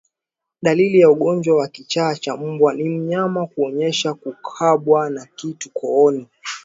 Dalili 0.61 0.99
ya 0.99 1.09
ugonjwa 1.09 1.57
wa 1.57 1.67
kichaa 1.67 2.15
cha 2.15 2.37
mbwa 2.37 2.73
ni 2.73 2.89
mnyama 2.89 3.47
kuonyesha 3.47 4.13
kukabwa 4.13 5.09
na 5.09 5.27
kitu 5.35 5.69
kooni 5.73 6.27